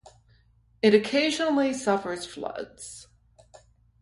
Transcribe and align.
It 0.81 0.95
occasionally 0.95 1.73
suffers 1.73 2.25
floods. 2.25 3.05